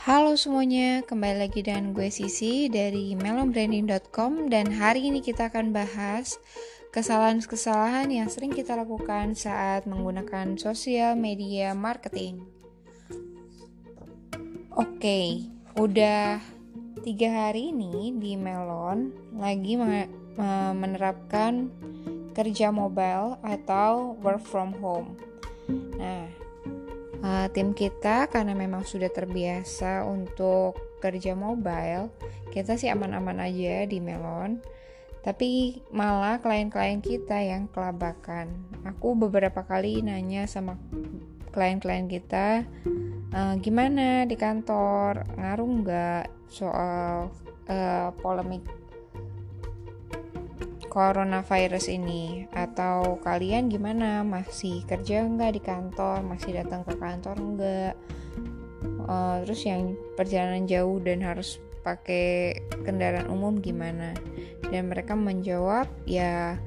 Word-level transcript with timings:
Halo 0.00 0.32
semuanya, 0.32 1.04
kembali 1.04 1.44
lagi 1.44 1.60
dengan 1.60 1.92
gue 1.92 2.08
Sisi 2.08 2.72
dari 2.72 3.12
melonbranding.com 3.20 4.48
dan 4.48 4.72
hari 4.72 5.12
ini 5.12 5.20
kita 5.20 5.52
akan 5.52 5.76
bahas 5.76 6.40
kesalahan-kesalahan 6.88 8.08
yang 8.08 8.24
sering 8.32 8.48
kita 8.48 8.80
lakukan 8.80 9.36
saat 9.36 9.84
menggunakan 9.84 10.56
sosial 10.56 11.20
media 11.20 11.76
marketing. 11.76 12.48
Oke, 14.72 15.44
udah 15.76 16.40
tiga 17.04 17.28
hari 17.52 17.68
ini 17.68 18.16
di 18.16 18.40
Melon 18.40 19.12
lagi 19.36 19.76
menerapkan 20.80 21.68
kerja 22.32 22.72
mobile 22.72 23.36
atau 23.44 24.16
work 24.24 24.40
from 24.48 24.72
home. 24.80 25.12
Uh, 27.20 27.52
tim 27.52 27.76
kita 27.76 28.32
karena 28.32 28.56
memang 28.56 28.80
sudah 28.80 29.12
terbiasa 29.12 30.08
untuk 30.08 30.72
kerja 31.04 31.36
mobile 31.36 32.08
kita 32.50 32.74
sih 32.74 32.90
aman-aman 32.90 33.46
aja 33.46 33.86
di 33.86 34.02
Melon. 34.02 34.58
Tapi 35.20 35.80
malah 35.92 36.40
klien-klien 36.40 36.98
kita 37.04 37.44
yang 37.44 37.68
kelabakan. 37.70 38.64
Aku 38.88 39.14
beberapa 39.14 39.62
kali 39.62 40.00
nanya 40.00 40.48
sama 40.48 40.80
klien-klien 41.52 42.08
kita 42.08 42.64
uh, 43.34 43.54
gimana 43.60 44.24
di 44.24 44.34
kantor? 44.34 45.28
Ngaruh 45.36 45.70
nggak 45.84 46.24
soal 46.48 47.30
uh, 47.68 48.08
polemik 48.18 48.64
coronavirus 50.90 51.86
ini? 51.94 52.50
Atau 52.50 53.22
kalian 53.22 53.70
gimana? 53.70 54.26
Masih 54.26 54.82
kerja 54.84 55.22
nggak 55.22 55.52
di 55.54 55.62
kantor? 55.62 56.26
Masih 56.26 56.58
datang 56.58 56.82
ke 56.82 56.98
kantor 56.98 57.38
nggak? 57.38 57.94
Uh, 59.06 59.40
terus 59.46 59.62
yang 59.64 59.94
perjalanan 60.18 60.66
jauh 60.66 60.98
dan 60.98 61.22
harus 61.22 61.62
pakai 61.86 62.58
kendaraan 62.82 63.30
umum 63.30 63.62
gimana? 63.62 64.12
Dan 64.66 64.90
mereka 64.90 65.14
menjawab 65.14 65.86
ya 66.04 66.58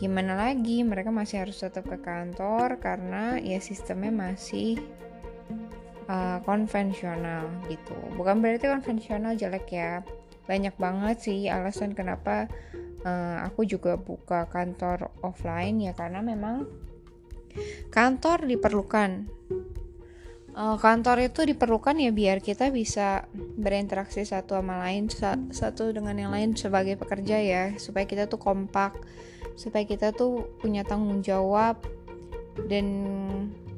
gimana 0.00 0.34
lagi? 0.34 0.80
Mereka 0.80 1.12
masih 1.12 1.44
harus 1.44 1.60
tetap 1.60 1.84
ke 1.84 2.00
kantor 2.00 2.80
karena 2.80 3.36
ya 3.38 3.60
sistemnya 3.60 4.10
masih 4.10 4.80
uh, 6.08 6.40
konvensional 6.42 7.46
gitu. 7.68 7.96
Bukan 8.16 8.40
berarti 8.40 8.72
konvensional 8.72 9.36
jelek 9.36 9.68
ya. 9.70 10.00
Banyak 10.46 10.78
banget 10.78 11.16
sih 11.26 11.50
alasan 11.50 11.90
kenapa 11.90 12.46
uh, 13.06 13.46
aku 13.46 13.62
juga 13.62 13.94
buka 13.94 14.50
kantor 14.50 15.14
offline 15.22 15.78
ya 15.78 15.94
karena 15.94 16.20
memang 16.20 16.66
kantor 17.94 18.44
diperlukan. 18.44 19.30
Uh, 20.56 20.80
kantor 20.80 21.28
itu 21.28 21.44
diperlukan 21.44 22.00
ya 22.00 22.08
biar 22.10 22.40
kita 22.40 22.72
bisa 22.72 23.28
berinteraksi 23.36 24.24
satu 24.24 24.56
sama 24.56 24.80
lain 24.88 25.04
satu 25.52 25.92
dengan 25.92 26.16
yang 26.16 26.32
lain 26.32 26.56
sebagai 26.56 26.96
pekerja 26.96 27.36
ya 27.36 27.62
supaya 27.76 28.08
kita 28.08 28.24
tuh 28.24 28.40
kompak 28.40 28.96
supaya 29.52 29.84
kita 29.84 30.16
tuh 30.16 30.48
punya 30.56 30.80
tanggung 30.80 31.20
jawab 31.20 31.76
dan 32.72 32.88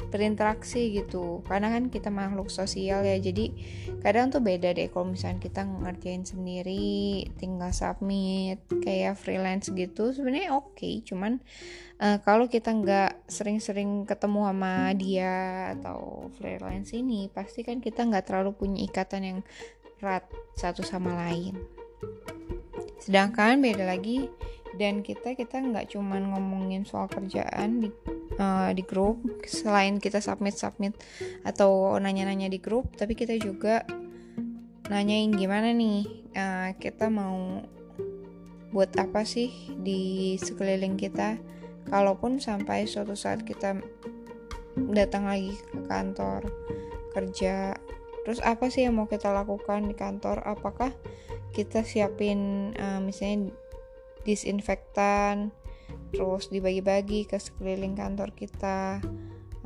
berinteraksi 0.09 0.93
gitu. 0.93 1.45
Karena 1.45 1.73
kan 1.73 1.93
kita 1.93 2.09
makhluk 2.09 2.49
sosial 2.49 3.05
ya 3.05 3.17
jadi 3.21 3.53
kadang 4.01 4.33
tuh 4.33 4.41
beda 4.43 4.73
deh 4.73 4.89
kalau 4.89 5.13
misalnya 5.13 5.41
kita 5.43 5.65
ngerjain 5.65 6.25
sendiri 6.25 7.27
tinggal 7.37 7.71
submit 7.75 8.63
kayak 8.83 9.17
freelance 9.21 9.71
gitu 9.73 10.11
sebenarnya 10.11 10.57
oke. 10.57 10.75
Okay, 10.77 11.05
cuman 11.05 11.41
uh, 12.01 12.19
kalau 12.25 12.49
kita 12.49 12.73
nggak 12.73 13.29
sering-sering 13.29 14.09
ketemu 14.09 14.49
sama 14.49 14.93
dia 14.97 15.37
atau 15.79 16.33
freelance 16.37 16.97
ini 16.97 17.29
pasti 17.31 17.63
kan 17.63 17.79
kita 17.79 18.05
nggak 18.09 18.27
terlalu 18.29 18.57
punya 18.57 18.81
ikatan 18.85 19.23
yang 19.23 19.39
erat 20.01 20.25
satu 20.55 20.87
sama 20.87 21.15
lain. 21.27 21.59
Sedangkan 23.03 23.59
beda 23.59 23.87
lagi 23.87 24.31
dan 24.79 25.03
kita 25.03 25.35
kita 25.35 25.59
nggak 25.59 25.91
cuman 25.91 26.31
ngomongin 26.31 26.87
soal 26.87 27.11
kerjaan 27.11 27.83
di 27.83 27.91
uh, 28.39 28.71
di 28.73 28.87
grup 28.87 29.21
selain 29.45 29.99
kita 29.99 30.23
submit 30.23 30.57
submit 30.57 30.95
atau 31.43 31.99
nanya-nanya 31.99 32.49
di 32.49 32.63
grup 32.63 32.95
tapi 32.97 33.19
kita 33.19 33.37
juga 33.37 33.85
nanyain 34.89 35.35
gimana 35.37 35.71
nih 35.77 36.09
uh, 36.33 36.73
kita 36.81 37.13
mau 37.13 37.61
buat 38.73 38.93
apa 39.01 39.25
sih 39.25 39.53
di 39.81 40.35
sekeliling 40.37 40.97
kita. 40.97 41.41
Kalaupun 41.89 42.37
sampai 42.37 42.85
suatu 42.85 43.17
saat 43.17 43.49
kita 43.49 43.81
datang 44.93 45.25
lagi 45.25 45.57
ke 45.57 45.81
kantor 45.89 46.53
kerja 47.17 47.75
terus 48.23 48.45
apa 48.45 48.69
sih 48.69 48.85
yang 48.85 49.01
mau 49.01 49.09
kita 49.09 49.33
lakukan 49.33 49.89
di 49.89 49.97
kantor? 49.97 50.45
Apakah 50.45 50.93
kita 51.57 51.81
siapin 51.81 52.73
uh, 52.77 53.01
misalnya 53.01 53.57
disinfektan 54.29 55.49
terus 56.13 56.49
dibagi-bagi 56.49 57.29
ke 57.29 57.37
sekeliling 57.37 57.95
kantor 57.95 58.33
kita 58.33 59.03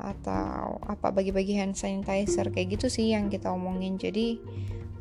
atau 0.01 0.83
apa 0.83 1.15
bagi-bagi 1.15 1.55
hand 1.55 1.79
sanitizer 1.79 2.51
kayak 2.51 2.79
gitu 2.79 2.87
sih 2.91 3.15
yang 3.15 3.31
kita 3.31 3.53
omongin. 3.53 4.01
Jadi 4.01 4.41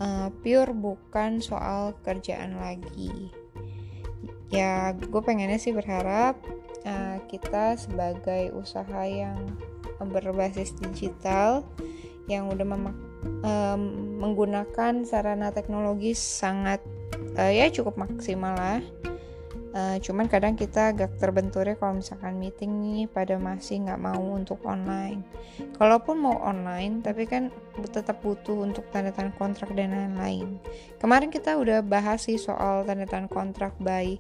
uh, 0.02 0.30
pure 0.44 0.74
bukan 0.76 1.42
soal 1.42 1.98
kerjaan 2.06 2.60
lagi. 2.60 3.32
Ya 4.52 4.92
gue 4.94 5.22
pengennya 5.24 5.58
sih 5.58 5.72
berharap 5.72 6.38
uh, 6.84 7.18
kita 7.32 7.80
sebagai 7.80 8.52
usaha 8.52 9.08
yang 9.08 9.38
berbasis 10.02 10.74
digital 10.82 11.62
yang 12.26 12.50
udah 12.50 12.66
um, 13.46 13.82
menggunakan 14.18 15.06
sarana 15.06 15.54
teknologi 15.54 16.18
sangat 16.18 16.82
uh, 17.38 17.52
ya 17.52 17.70
cukup 17.70 17.98
maksimal 17.98 18.54
lah 18.58 18.82
Uh, 19.72 19.96
cuman 20.04 20.28
kadang 20.28 20.60
kita 20.60 20.92
agak 20.92 21.16
terbenturnya 21.16 21.80
kalau 21.80 22.04
misalkan 22.04 22.36
meeting 22.36 22.84
nih 22.84 23.08
pada 23.08 23.40
masih 23.40 23.88
nggak 23.88 24.04
mau 24.04 24.20
untuk 24.20 24.60
online. 24.68 25.24
Kalaupun 25.80 26.20
mau 26.20 26.36
online, 26.44 27.00
tapi 27.00 27.24
kan 27.24 27.48
tetap 27.80 28.20
butuh 28.20 28.68
untuk 28.68 28.92
tanda 28.92 29.16
tangan 29.16 29.32
kontrak 29.40 29.72
dan 29.72 29.96
lain-lain. 29.96 30.60
Kemarin 31.00 31.32
kita 31.32 31.56
udah 31.56 31.80
bahas 31.88 32.28
sih 32.28 32.36
soal 32.36 32.84
tanda 32.84 33.08
tangan 33.08 33.32
kontrak 33.32 33.72
by 33.80 34.20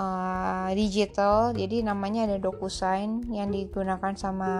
uh, 0.00 0.72
digital, 0.72 1.52
jadi 1.52 1.84
namanya 1.84 2.32
ada 2.32 2.40
DocuSign 2.40 3.28
yang 3.28 3.52
digunakan 3.52 4.16
sama 4.16 4.52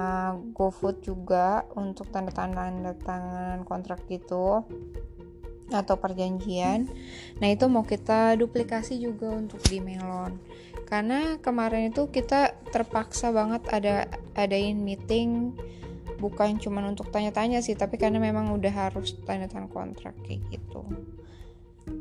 GoFood 0.53 1.01
juga 1.01 1.65
untuk 1.73 2.13
tanda 2.13 2.37
tangan 2.37 2.85
tanda 2.85 2.93
tangan 3.01 3.59
kontrak 3.65 4.05
gitu 4.13 4.67
atau 5.69 6.01
perjanjian. 6.01 6.89
Nah, 7.41 7.49
itu 7.49 7.69
mau 7.69 7.85
kita 7.85 8.37
duplikasi 8.41 9.01
juga 9.01 9.33
untuk 9.33 9.61
di 9.69 9.81
Melon. 9.81 10.41
Karena 10.89 11.37
kemarin 11.39 11.93
itu 11.93 12.09
kita 12.09 12.57
terpaksa 12.73 13.29
banget 13.29 13.61
ada 13.69 14.09
adain 14.33 14.81
meeting 14.81 15.53
bukan 16.19 16.59
cuma 16.59 16.83
untuk 16.83 17.13
tanya-tanya 17.15 17.63
sih, 17.63 17.79
tapi 17.79 18.01
karena 18.01 18.19
memang 18.19 18.51
udah 18.57 18.91
harus 18.91 19.15
tanda 19.23 19.47
tangan 19.47 19.71
kontrak 19.71 20.17
kayak 20.27 20.43
gitu. 20.51 20.83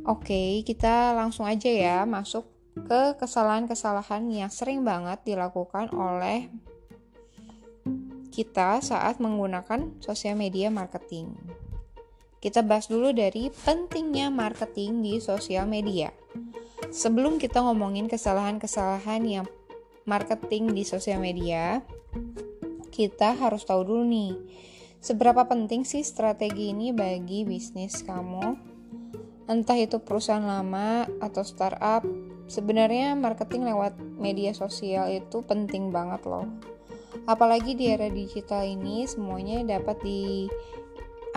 Oke, 0.08 0.66
kita 0.66 1.14
langsung 1.14 1.46
aja 1.46 1.70
ya 1.70 1.98
masuk 2.04 2.48
ke 2.78 3.18
kesalahan-kesalahan 3.18 4.26
yang 4.30 4.52
sering 4.52 4.86
banget 4.86 5.22
dilakukan 5.26 5.90
oleh 5.94 6.50
kita 8.34 8.80
saat 8.86 9.18
menggunakan 9.18 9.98
sosial 9.98 10.38
media 10.38 10.70
marketing. 10.70 11.34
Kita 12.38 12.62
bahas 12.62 12.86
dulu 12.86 13.10
dari 13.18 13.50
pentingnya 13.50 14.30
marketing 14.30 15.02
di 15.02 15.18
sosial 15.18 15.66
media. 15.66 16.14
Sebelum 16.94 17.42
kita 17.42 17.66
ngomongin 17.66 18.06
kesalahan-kesalahan 18.06 19.22
yang 19.26 19.46
marketing 20.06 20.72
di 20.72 20.86
sosial 20.86 21.18
media, 21.18 21.82
kita 22.94 23.34
harus 23.36 23.66
tahu 23.66 23.84
dulu 23.84 24.04
nih, 24.06 24.34
seberapa 25.02 25.50
penting 25.50 25.84
sih 25.84 26.06
strategi 26.06 26.72
ini 26.72 26.94
bagi 26.94 27.44
bisnis 27.44 28.06
kamu? 28.06 28.56
Entah 29.50 29.80
itu 29.80 29.98
perusahaan 30.04 30.44
lama 30.44 31.10
atau 31.18 31.42
startup, 31.42 32.06
sebenarnya 32.46 33.18
marketing 33.18 33.66
lewat 33.66 33.98
media 34.20 34.54
sosial 34.54 35.10
itu 35.10 35.42
penting 35.42 35.90
banget 35.90 36.22
loh. 36.30 36.46
Apalagi 37.26 37.76
di 37.76 37.92
era 37.92 38.08
digital 38.08 38.64
ini 38.64 39.04
semuanya 39.08 39.64
dapat 39.66 40.00
di 40.04 40.48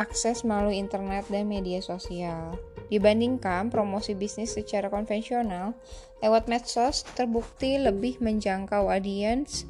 akses 0.00 0.48
melalui 0.48 0.80
internet 0.80 1.28
dan 1.28 1.44
media 1.44 1.84
sosial. 1.84 2.56
Dibandingkan 2.88 3.68
promosi 3.68 4.16
bisnis 4.16 4.56
secara 4.56 4.88
konvensional, 4.88 5.76
lewat 6.24 6.48
medsos 6.48 7.04
terbukti 7.12 7.76
lebih 7.76 8.16
menjangkau 8.24 8.88
audiens 8.88 9.68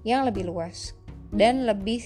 yang 0.00 0.24
lebih 0.24 0.48
luas 0.48 0.96
dan 1.30 1.68
lebih 1.68 2.00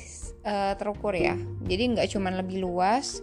uh, 0.44 0.74
terukur 0.74 1.14
ya. 1.14 1.38
Jadi 1.64 1.96
nggak 1.96 2.10
cuma 2.12 2.34
lebih 2.34 2.60
luas, 2.60 3.22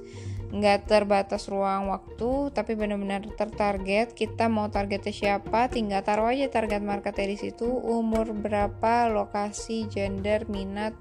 nggak 0.51 0.92
terbatas 0.92 1.48
ruang 1.48 1.88
waktu 1.89 2.51
tapi 2.51 2.75
benar-benar 2.75 3.24
tertarget. 3.39 4.12
Kita 4.12 4.51
mau 4.51 4.68
targetnya 4.68 5.15
siapa 5.15 5.71
tinggal 5.71 6.03
taruh 6.03 6.30
aja 6.30 6.51
target 6.51 6.83
marketnya 6.83 7.27
di 7.31 7.38
situ 7.39 7.68
umur 7.68 8.36
berapa 8.36 9.07
lokasi 9.07 9.88
gender 9.88 10.45
minat 10.51 10.94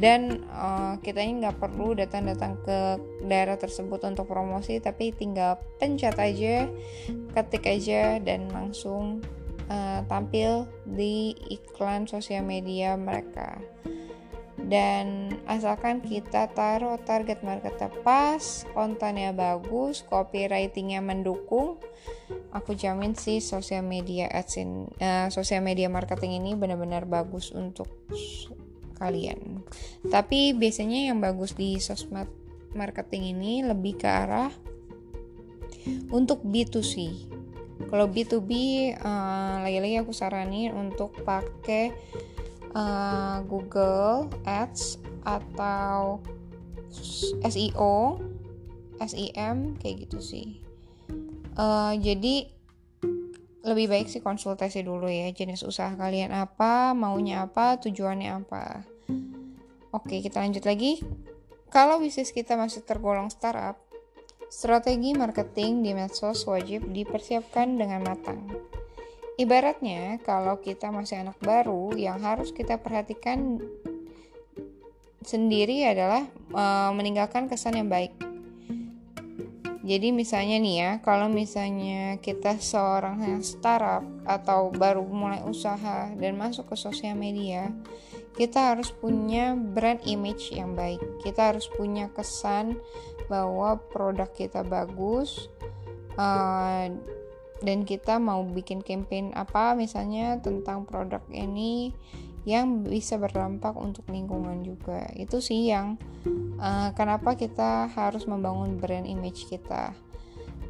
dan 0.00 0.44
uh, 0.48 0.96
kita 1.02 1.20
ini 1.20 1.44
nggak 1.44 1.60
perlu 1.60 1.92
datang-datang 1.92 2.56
ke 2.62 2.78
daerah 3.26 3.60
tersebut 3.60 4.00
untuk 4.06 4.28
promosi 4.28 4.78
tapi 4.78 5.12
tinggal 5.12 5.58
pencet 5.76 6.16
aja 6.16 6.68
ketik 7.34 7.66
aja 7.66 8.16
dan 8.22 8.48
langsung 8.48 9.20
uh, 9.68 10.00
tampil 10.06 10.68
di 10.86 11.36
iklan 11.50 12.06
sosial 12.06 12.46
media 12.46 12.94
mereka 12.94 13.58
dan 14.66 15.36
asalkan 15.48 16.04
kita 16.04 16.52
taruh 16.52 17.00
target 17.00 17.40
market 17.40 17.78
pas, 18.04 18.42
kontennya 18.76 19.32
bagus, 19.32 20.04
copywritingnya 20.04 21.00
mendukung, 21.00 21.80
aku 22.52 22.76
jamin 22.76 23.16
sih 23.16 23.40
sosial 23.40 23.86
media 23.86 24.28
ads 24.28 24.60
in, 24.60 24.90
uh, 25.00 25.30
sosial 25.32 25.64
media 25.64 25.88
marketing 25.88 26.42
ini 26.42 26.52
benar-benar 26.58 27.06
bagus 27.06 27.54
untuk 27.54 27.88
kalian. 29.00 29.64
Tapi 30.04 30.52
biasanya 30.52 31.08
yang 31.08 31.24
bagus 31.24 31.56
di 31.56 31.80
sosmed 31.80 32.28
marketing 32.76 33.34
ini 33.34 33.64
lebih 33.64 33.96
ke 33.96 34.06
arah 34.06 34.52
untuk 36.12 36.44
B2C. 36.44 37.26
Kalau 37.88 38.12
B2B 38.12 38.50
uh, 39.00 39.64
lagi-lagi 39.64 40.04
aku 40.04 40.12
saranin 40.12 40.76
untuk 40.76 41.16
pakai 41.24 41.96
uh, 42.74 43.42
Google 43.46 44.30
Ads 44.46 44.98
atau 45.26 46.20
SEO, 47.46 48.18
SEM 48.98 49.78
kayak 49.78 50.08
gitu 50.08 50.18
sih. 50.18 50.60
Uh, 51.54 51.94
jadi 51.98 52.50
lebih 53.60 53.92
baik 53.92 54.08
sih 54.08 54.24
konsultasi 54.24 54.80
dulu 54.80 55.04
ya 55.04 55.28
jenis 55.36 55.62
usaha 55.66 55.92
kalian 55.92 56.32
apa, 56.32 56.96
maunya 56.96 57.44
apa, 57.44 57.76
tujuannya 57.76 58.30
apa. 58.32 58.88
Oke, 59.92 60.22
kita 60.24 60.40
lanjut 60.40 60.64
lagi. 60.64 61.02
Kalau 61.70 62.02
bisnis 62.02 62.34
kita 62.34 62.56
masih 62.58 62.82
tergolong 62.82 63.30
startup, 63.30 63.78
strategi 64.50 65.14
marketing 65.14 65.86
di 65.86 65.94
medsos 65.94 66.42
wajib 66.48 66.88
dipersiapkan 66.90 67.78
dengan 67.78 68.02
matang. 68.02 68.42
Ibaratnya, 69.40 70.20
kalau 70.20 70.60
kita 70.60 70.92
masih 70.92 71.24
anak 71.24 71.40
baru, 71.40 71.96
yang 71.96 72.20
harus 72.20 72.52
kita 72.52 72.76
perhatikan 72.76 73.56
sendiri 75.24 75.88
adalah 75.88 76.28
e, 76.52 76.64
meninggalkan 76.92 77.48
kesan 77.48 77.80
yang 77.80 77.88
baik. 77.88 78.12
Jadi 79.80 80.12
misalnya 80.12 80.60
nih 80.60 80.76
ya, 80.76 80.90
kalau 81.00 81.32
misalnya 81.32 82.20
kita 82.20 82.60
seorang 82.60 83.24
yang 83.24 83.40
startup 83.40 84.04
atau 84.28 84.68
baru 84.76 85.08
mulai 85.08 85.40
usaha 85.48 86.12
dan 86.20 86.36
masuk 86.36 86.68
ke 86.68 86.76
sosial 86.76 87.16
media, 87.16 87.72
kita 88.36 88.76
harus 88.76 88.92
punya 88.92 89.56
brand 89.56 90.04
image 90.04 90.52
yang 90.52 90.76
baik. 90.76 91.00
Kita 91.24 91.56
harus 91.56 91.64
punya 91.72 92.12
kesan 92.12 92.76
bahwa 93.32 93.80
produk 93.88 94.28
kita 94.36 94.60
bagus, 94.68 95.48
uh, 96.20 96.92
dan 97.60 97.84
kita 97.84 98.16
mau 98.16 98.40
bikin 98.44 98.80
campaign 98.80 99.36
apa 99.36 99.76
misalnya 99.76 100.40
tentang 100.40 100.88
produk 100.88 101.20
ini 101.28 101.92
yang 102.48 102.80
bisa 102.80 103.20
berdampak 103.20 103.76
untuk 103.76 104.08
lingkungan 104.08 104.64
juga. 104.64 105.04
Itu 105.12 105.44
sih 105.44 105.68
yang 105.68 106.00
uh, 106.56 106.88
kenapa 106.96 107.36
kita 107.36 107.92
harus 107.92 108.24
membangun 108.24 108.80
brand 108.80 109.04
image 109.04 109.44
kita. 109.52 109.92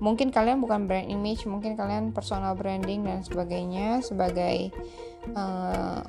Mungkin 0.02 0.34
kalian 0.34 0.58
bukan 0.58 0.88
brand 0.90 1.06
image 1.06 1.46
mungkin 1.46 1.76
kalian 1.78 2.10
personal 2.10 2.56
branding 2.58 3.06
dan 3.06 3.22
sebagainya 3.22 4.02
sebagai 4.02 4.74
uh, 5.36 6.02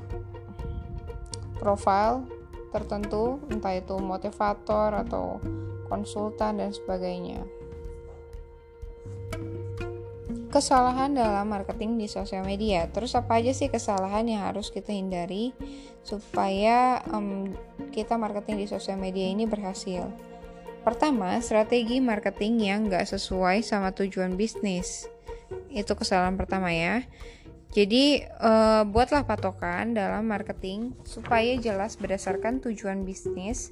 profile 1.61 2.25
tertentu 2.71 3.37
entah 3.51 3.75
itu 3.75 3.99
motivator 3.99 4.95
atau 4.95 5.43
konsultan 5.91 6.63
dan 6.63 6.71
sebagainya 6.71 7.43
kesalahan 10.51 11.15
dalam 11.15 11.47
marketing 11.47 11.95
di 11.95 12.11
sosial 12.11 12.43
media. 12.43 12.85
Terus 12.91 13.15
apa 13.15 13.39
aja 13.39 13.55
sih 13.55 13.71
kesalahan 13.71 14.27
yang 14.27 14.43
harus 14.51 14.67
kita 14.67 14.91
hindari 14.91 15.55
supaya 16.03 16.99
um, 17.09 17.55
kita 17.95 18.19
marketing 18.19 18.61
di 18.61 18.67
sosial 18.67 18.99
media 18.99 19.31
ini 19.31 19.47
berhasil? 19.47 20.11
Pertama, 20.83 21.39
strategi 21.39 22.03
marketing 22.03 22.53
yang 22.67 22.79
nggak 22.91 23.07
sesuai 23.07 23.63
sama 23.63 23.95
tujuan 23.95 24.35
bisnis. 24.35 25.07
Itu 25.71 25.95
kesalahan 25.95 26.35
pertama 26.35 26.75
ya. 26.75 27.07
Jadi, 27.71 28.27
uh, 28.43 28.83
buatlah 28.83 29.23
patokan 29.23 29.95
dalam 29.95 30.27
marketing 30.27 30.91
supaya 31.07 31.55
jelas 31.55 31.95
berdasarkan 31.95 32.59
tujuan 32.59 33.07
bisnis 33.07 33.71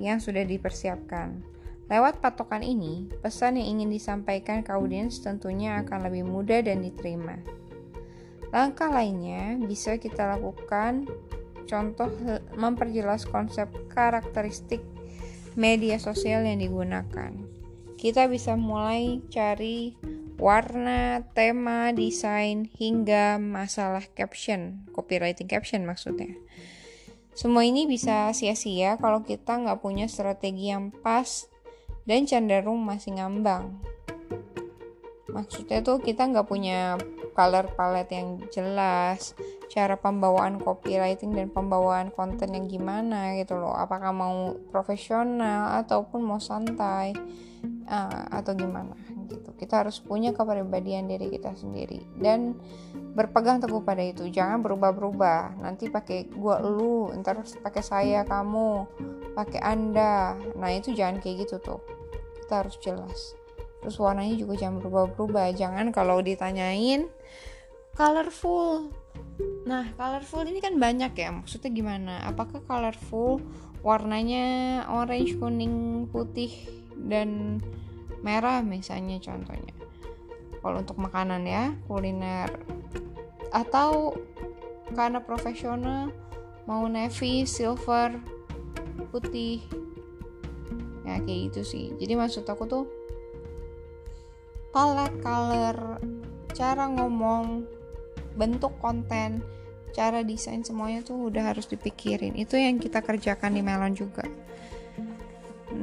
yang 0.00 0.16
sudah 0.16 0.48
dipersiapkan. 0.48 1.44
Lewat 1.84 2.24
patokan 2.24 2.64
ini, 2.64 3.12
pesan 3.20 3.60
yang 3.60 3.76
ingin 3.76 3.92
disampaikan 3.92 4.64
ke 4.64 4.72
audiens 4.72 5.20
tentunya 5.20 5.84
akan 5.84 6.08
lebih 6.08 6.24
mudah 6.24 6.64
dan 6.64 6.80
diterima. 6.80 7.36
Langkah 8.48 8.88
lainnya 8.88 9.60
bisa 9.60 10.00
kita 10.00 10.38
lakukan 10.38 11.04
contoh 11.68 12.08
memperjelas 12.56 13.28
konsep 13.28 13.68
karakteristik 13.92 14.80
media 15.60 16.00
sosial 16.00 16.46
yang 16.46 16.62
digunakan. 16.62 17.36
Kita 18.00 18.28
bisa 18.32 18.56
mulai 18.56 19.20
cari 19.28 19.96
warna, 20.40 21.24
tema, 21.32 21.92
desain, 21.92 22.68
hingga 22.74 23.36
masalah 23.40 24.04
caption, 24.12 24.84
copywriting 24.92 25.48
caption 25.48 25.84
maksudnya. 25.84 26.32
Semua 27.34 27.66
ini 27.66 27.90
bisa 27.90 28.30
sia-sia 28.30 28.94
kalau 29.02 29.26
kita 29.26 29.58
nggak 29.58 29.82
punya 29.82 30.06
strategi 30.06 30.70
yang 30.70 30.94
pas 30.94 31.50
dan 32.04 32.28
cenderung 32.28 32.80
masih 32.84 33.16
ngambang. 33.16 33.80
Maksudnya 35.32 35.82
tuh 35.82 35.98
kita 35.98 36.30
nggak 36.30 36.46
punya 36.46 36.94
color 37.34 37.66
palette 37.74 38.14
yang 38.14 38.38
jelas, 38.54 39.34
cara 39.66 39.98
pembawaan 39.98 40.62
copywriting 40.62 41.34
dan 41.34 41.50
pembawaan 41.50 42.14
konten 42.14 42.54
yang 42.54 42.70
gimana 42.70 43.34
gitu 43.34 43.58
loh. 43.58 43.74
Apakah 43.74 44.14
mau 44.14 44.54
profesional 44.70 45.82
ataupun 45.82 46.22
mau 46.22 46.38
santai 46.38 47.10
uh, 47.90 48.22
atau 48.30 48.54
gimana 48.54 48.94
gitu. 49.26 49.50
Kita 49.56 49.84
harus 49.84 50.00
punya 50.00 50.30
kepribadian 50.36 51.08
diri 51.08 51.32
kita 51.32 51.56
sendiri 51.56 52.04
dan 52.20 52.56
berpegang 53.16 53.58
teguh 53.58 53.82
pada 53.82 54.04
itu. 54.04 54.28
Jangan 54.28 54.60
berubah-berubah. 54.60 55.60
Nanti 55.60 55.88
pakai 55.88 56.30
gua 56.32 56.60
lu, 56.62 57.12
ntar 57.20 57.40
pakai 57.40 57.82
saya 57.82 58.20
kamu, 58.22 58.86
pakai 59.34 59.60
anda. 59.64 60.38
Nah 60.56 60.70
itu 60.72 60.92
jangan 60.92 61.18
kayak 61.22 61.48
gitu 61.48 61.58
tuh 61.60 61.80
kita 62.44 62.60
harus 62.60 62.76
jelas 62.84 63.20
terus 63.80 63.96
warnanya 63.96 64.36
juga 64.36 64.60
jangan 64.60 64.84
berubah-berubah 64.84 65.56
jangan 65.56 65.88
kalau 65.96 66.20
ditanyain 66.20 67.08
colorful 67.96 68.92
nah 69.64 69.88
colorful 69.96 70.44
ini 70.44 70.60
kan 70.60 70.76
banyak 70.76 71.16
ya 71.16 71.32
maksudnya 71.32 71.72
gimana 71.72 72.14
apakah 72.28 72.60
colorful 72.68 73.40
warnanya 73.80 74.84
orange 74.92 75.40
kuning 75.40 76.04
putih 76.12 76.52
dan 76.96 77.60
merah 78.24 78.64
misalnya 78.64 79.20
contohnya. 79.20 79.76
Kalau 80.64 80.80
untuk 80.80 80.96
makanan 80.96 81.44
ya 81.44 81.76
kuliner. 81.84 82.48
Atau 83.52 84.16
karena 84.96 85.20
profesional 85.20 86.08
mau 86.64 86.88
navy 86.88 87.44
silver 87.44 88.16
putih. 89.12 89.60
Ya 91.04 91.20
kayak 91.20 91.52
gitu 91.52 91.60
sih. 91.62 91.86
Jadi 92.00 92.16
maksud 92.16 92.48
aku 92.48 92.64
tuh 92.64 92.84
palette 94.72 95.20
color 95.20 96.00
cara 96.56 96.88
ngomong 96.88 97.68
bentuk 98.34 98.74
konten 98.82 99.44
cara 99.94 100.26
desain 100.26 100.66
semuanya 100.66 101.06
tuh 101.06 101.30
udah 101.30 101.54
harus 101.54 101.68
dipikirin. 101.68 102.34
Itu 102.34 102.58
yang 102.58 102.80
kita 102.80 103.04
kerjakan 103.04 103.54
di 103.54 103.62
Melon 103.62 103.94
juga 103.94 104.26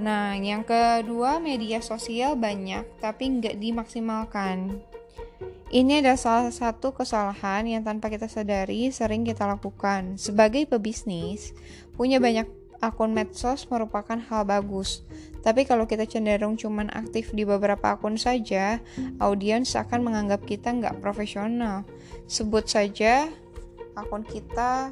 nah 0.01 0.33
yang 0.33 0.65
kedua 0.65 1.37
media 1.37 1.77
sosial 1.79 2.33
banyak 2.33 2.83
tapi 2.97 3.37
nggak 3.37 3.61
dimaksimalkan 3.61 4.81
ini 5.71 6.03
adalah 6.03 6.19
salah 6.19 6.51
satu 6.51 6.91
kesalahan 6.91 7.63
yang 7.63 7.87
tanpa 7.87 8.11
kita 8.11 8.27
sadari 8.27 8.91
sering 8.91 9.23
kita 9.23 9.47
lakukan. 9.47 10.19
Sebagai 10.19 10.67
pebisnis, 10.67 11.55
punya 11.95 12.19
banyak 12.19 12.43
akun 12.83 13.15
medsos 13.15 13.69
merupakan 13.71 14.19
hal 14.19 14.43
bagus. 14.43 15.05
Tapi 15.39 15.63
kalau 15.63 15.87
kita 15.87 16.03
cenderung 16.03 16.59
cuman 16.59 16.91
aktif 16.91 17.31
di 17.31 17.47
beberapa 17.47 17.95
akun 17.95 18.19
saja, 18.19 18.83
audiens 19.23 19.71
akan 19.79 20.11
menganggap 20.11 20.43
kita 20.43 20.75
nggak 20.75 20.99
profesional. 20.99 21.87
Sebut 22.27 22.67
saja 22.67 23.31
akun 23.95 24.27
kita 24.27 24.91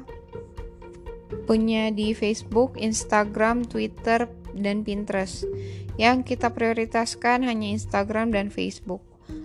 punya 1.44 1.92
di 1.92 2.16
Facebook, 2.16 2.78
Instagram, 2.80 3.68
Twitter, 3.68 4.26
dan 4.56 4.82
Pinterest. 4.86 5.46
Yang 6.00 6.34
kita 6.34 6.54
prioritaskan 6.54 7.44
hanya 7.44 7.70
Instagram 7.74 8.32
dan 8.34 8.48
Facebook. 8.48 9.04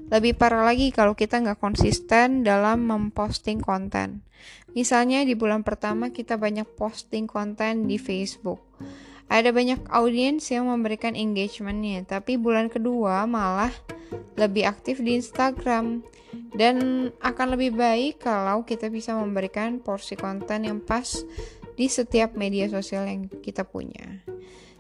Lebih 0.09 0.37
parah 0.37 0.65
lagi 0.65 0.93
kalau 0.93 1.17
kita 1.17 1.41
nggak 1.41 1.57
konsisten 1.57 2.45
dalam 2.45 2.85
memposting 2.85 3.57
konten. 3.57 4.21
Misalnya 4.77 5.23
di 5.23 5.33
bulan 5.33 5.63
pertama 5.63 6.11
kita 6.13 6.37
banyak 6.37 6.67
posting 6.77 7.25
konten 7.25 7.89
di 7.89 7.97
Facebook. 7.97 8.61
Ada 9.25 9.49
banyak 9.49 9.89
audiens 9.89 10.45
yang 10.53 10.69
memberikan 10.69 11.17
engagementnya, 11.17 12.05
tapi 12.05 12.37
bulan 12.37 12.69
kedua 12.69 13.25
malah 13.25 13.73
lebih 14.37 14.69
aktif 14.69 15.01
di 15.01 15.17
Instagram. 15.17 16.05
Dan 16.55 17.07
akan 17.23 17.47
lebih 17.55 17.79
baik 17.79 18.27
kalau 18.27 18.67
kita 18.67 18.91
bisa 18.91 19.15
memberikan 19.15 19.79
porsi 19.79 20.19
konten 20.19 20.67
yang 20.67 20.83
pas 20.83 21.23
di 21.75 21.87
setiap 21.87 22.35
media 22.35 22.67
sosial 22.67 23.07
yang 23.07 23.27
kita 23.27 23.63
punya. 23.63 24.23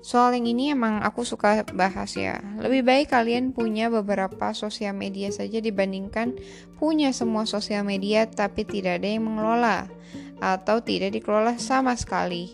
Soal 0.05 0.37
yang 0.37 0.45
ini 0.45 0.69
emang 0.69 1.01
aku 1.01 1.25
suka 1.25 1.65
bahas 1.73 2.13
ya. 2.13 2.37
Lebih 2.61 2.85
baik 2.85 3.09
kalian 3.09 3.57
punya 3.57 3.89
beberapa 3.89 4.53
sosial 4.53 4.93
media 4.93 5.33
saja 5.33 5.57
dibandingkan 5.57 6.37
punya 6.77 7.09
semua 7.09 7.49
sosial 7.49 7.81
media 7.81 8.29
tapi 8.29 8.69
tidak 8.69 9.01
ada 9.01 9.09
yang 9.09 9.25
mengelola 9.25 9.89
atau 10.37 10.77
tidak 10.85 11.09
dikelola 11.09 11.57
sama 11.57 11.97
sekali. 11.97 12.53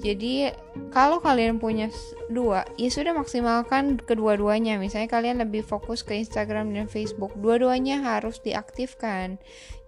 Jadi 0.00 0.48
kalau 0.88 1.20
kalian 1.20 1.60
punya 1.60 1.92
dua, 2.32 2.64
ya 2.80 2.88
sudah 2.88 3.12
maksimalkan 3.12 4.00
kedua-duanya. 4.00 4.80
Misalnya 4.80 5.12
kalian 5.12 5.44
lebih 5.44 5.60
fokus 5.60 6.00
ke 6.00 6.16
Instagram 6.16 6.72
dan 6.72 6.88
Facebook, 6.88 7.36
dua-duanya 7.36 8.00
harus 8.00 8.40
diaktifkan. 8.40 9.36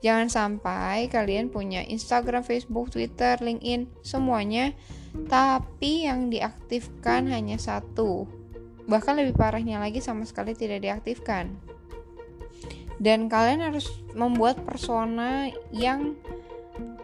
Jangan 0.04 0.28
sampai 0.28 1.08
kalian 1.08 1.48
punya 1.48 1.88
Instagram, 1.88 2.44
Facebook, 2.44 2.92
Twitter, 2.92 3.40
LinkedIn, 3.40 3.88
semuanya, 4.04 4.76
tapi 5.28 6.08
yang 6.08 6.32
diaktifkan 6.32 7.28
hanya 7.28 7.60
satu. 7.60 8.24
Bahkan 8.88 9.14
lebih 9.20 9.36
parahnya 9.36 9.78
lagi 9.78 10.00
sama 10.00 10.24
sekali 10.24 10.56
tidak 10.56 10.82
diaktifkan. 10.82 11.52
Dan 13.02 13.26
kalian 13.26 13.66
harus 13.66 13.88
membuat 14.14 14.62
persona 14.62 15.50
yang 15.74 16.14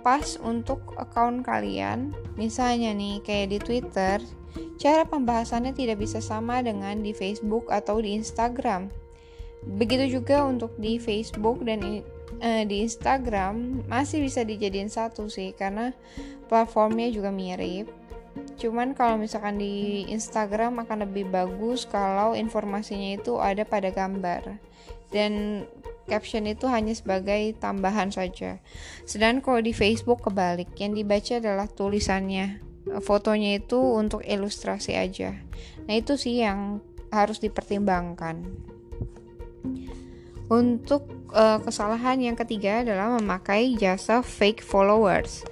pas 0.01 0.39
untuk 0.41 0.95
account 0.97 1.45
kalian. 1.45 2.15
Misalnya 2.39 2.95
nih, 2.95 3.21
kayak 3.21 3.49
di 3.51 3.59
Twitter, 3.59 4.19
cara 4.79 5.03
pembahasannya 5.05 5.75
tidak 5.75 6.01
bisa 6.01 6.23
sama 6.23 6.63
dengan 6.63 7.03
di 7.03 7.11
Facebook 7.11 7.69
atau 7.69 7.99
di 7.99 8.15
Instagram. 8.15 8.89
Begitu 9.67 10.23
juga 10.23 10.47
untuk 10.47 10.71
di 10.79 11.03
Facebook 11.03 11.67
dan 11.67 11.83
uh, 12.39 12.63
di 12.63 12.87
Instagram 12.87 13.85
masih 13.91 14.23
bisa 14.23 14.47
dijadiin 14.47 14.89
satu 14.89 15.27
sih 15.27 15.51
karena 15.53 15.91
platformnya 16.47 17.11
juga 17.11 17.35
mirip. 17.35 17.98
Cuman 18.59 18.95
kalau 18.99 19.19
misalkan 19.19 19.63
di 19.63 20.07
Instagram 20.11 20.83
akan 20.83 21.07
lebih 21.07 21.31
bagus 21.31 21.87
kalau 21.87 22.35
informasinya 22.35 23.15
itu 23.15 23.39
ada 23.39 23.63
pada 23.63 23.95
gambar. 23.95 24.59
Dan 25.09 25.65
caption 26.09 26.49
itu 26.49 26.67
hanya 26.67 26.97
sebagai 26.97 27.55
tambahan 27.61 28.09
saja. 28.09 28.59
Sedangkan 29.05 29.45
kalau 29.45 29.61
di 29.61 29.77
Facebook 29.77 30.25
kebalik, 30.25 30.73
yang 30.81 30.97
dibaca 30.97 31.39
adalah 31.39 31.69
tulisannya. 31.69 32.65
Fotonya 33.05 33.61
itu 33.61 33.77
untuk 33.77 34.25
ilustrasi 34.25 34.97
aja. 34.97 35.37
Nah, 35.85 35.95
itu 35.95 36.17
sih 36.17 36.41
yang 36.41 36.81
harus 37.13 37.41
dipertimbangkan. 37.41 38.49
Untuk 40.49 41.05
uh, 41.37 41.61
kesalahan 41.61 42.17
yang 42.25 42.37
ketiga 42.37 42.81
adalah 42.81 43.21
memakai 43.21 43.77
jasa 43.77 44.25
fake 44.25 44.65
followers. 44.65 45.45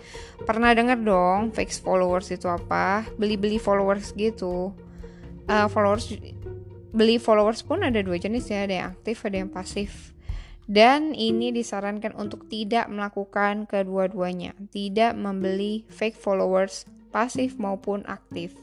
Pernah 0.45 0.76
dengar 0.76 1.00
dong 1.00 1.55
fake 1.57 1.73
followers 1.81 2.28
itu 2.28 2.50
apa? 2.50 3.09
Beli-beli 3.16 3.57
followers 3.57 4.12
gitu. 4.12 4.76
Uh, 5.47 5.71
followers 5.71 6.12
beli 6.97 7.21
followers 7.21 7.61
pun 7.61 7.85
ada 7.85 8.00
dua 8.00 8.16
jenis 8.16 8.49
ya, 8.49 8.64
ada 8.64 8.75
yang 8.75 8.88
aktif, 8.93 9.25
ada 9.25 9.37
yang 9.40 9.52
pasif. 9.52 10.16
Dan 10.66 11.14
ini 11.14 11.55
disarankan 11.55 12.19
untuk 12.19 12.50
tidak 12.50 12.90
melakukan 12.90 13.71
kedua-duanya, 13.71 14.59
tidak 14.75 15.14
membeli 15.14 15.87
fake 15.87 16.19
followers 16.19 16.88
pasif 17.14 17.55
maupun 17.55 18.02
aktif. 18.11 18.59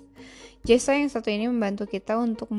Jasa 0.68 1.00
yang 1.00 1.08
satu 1.08 1.32
ini 1.32 1.48
membantu 1.48 1.88
kita 1.88 2.20
untuk 2.20 2.52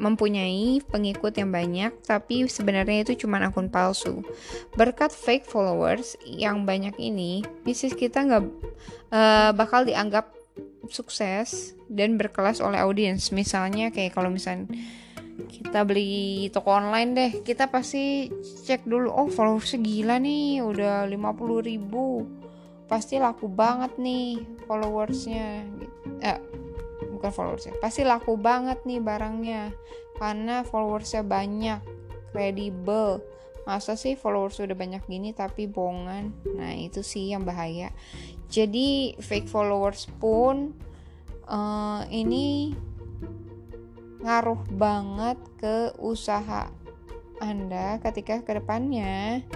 mempunyai 0.00 0.80
pengikut 0.88 1.36
yang 1.36 1.52
banyak, 1.52 1.92
tapi 2.00 2.48
sebenarnya 2.48 3.04
itu 3.04 3.24
cuma 3.26 3.36
akun 3.44 3.68
palsu. 3.68 4.24
Berkat 4.72 5.12
fake 5.12 5.44
followers 5.44 6.16
yang 6.24 6.64
banyak 6.64 6.96
ini, 6.96 7.44
bisnis 7.62 7.92
kita 7.92 8.24
nggak 8.24 8.44
uh, 9.12 9.52
bakal 9.52 9.84
dianggap 9.84 10.32
sukses 10.88 11.76
dan 11.92 12.16
berkelas 12.16 12.64
oleh 12.64 12.80
audiens. 12.80 13.28
Misalnya 13.30 13.92
kayak 13.92 14.16
kalau 14.16 14.32
misalnya 14.32 14.72
kita 15.48 15.84
beli 15.88 16.48
toko 16.52 16.76
online 16.76 17.10
deh 17.16 17.30
kita 17.40 17.72
pasti 17.72 18.28
cek 18.36 18.84
dulu 18.84 19.08
oh 19.08 19.28
followersnya 19.32 19.80
gila 19.80 20.16
nih 20.20 20.60
udah 20.60 21.08
50 21.08 21.16
ribu 21.64 22.28
pasti 22.90 23.16
laku 23.16 23.46
banget 23.48 23.96
nih 23.96 24.42
followersnya 24.68 25.64
eh, 26.20 26.40
bukan 27.20 27.30
followersnya. 27.36 27.76
Pasti 27.84 28.00
laku 28.00 28.40
banget 28.40 28.80
nih 28.88 29.04
barangnya. 29.04 29.76
Karena 30.16 30.64
followersnya 30.64 31.20
banyak 31.20 31.84
kredibel 32.32 33.20
masa 33.68 33.94
sih 33.94 34.16
followers 34.16 34.58
udah 34.58 34.72
banyak 34.74 35.04
gini 35.04 35.36
tapi 35.36 35.68
bohongan? 35.68 36.32
Nah 36.56 36.72
itu 36.74 37.04
sih 37.04 37.30
yang 37.30 37.44
bahaya. 37.44 37.92
Jadi 38.48 39.14
fake 39.20 39.46
followers 39.46 40.08
pun 40.18 40.74
uh, 41.46 42.02
ini 42.08 42.74
ngaruh 44.20 44.64
banget 44.74 45.38
ke 45.60 45.92
usaha 46.00 46.68
Anda 47.40 47.96
ketika 48.04 48.44
ke 48.44 48.58
depannya 48.58 49.46